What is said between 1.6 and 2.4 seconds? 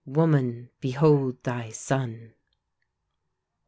SON!"